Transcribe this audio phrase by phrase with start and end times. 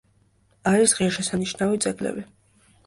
[0.71, 2.29] არის ღირსშესანიშნავი ძეგლები.